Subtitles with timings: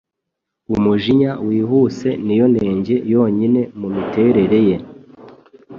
[0.73, 4.75] Umujinya wihuse niyo nenge yonyine mumiterere ye.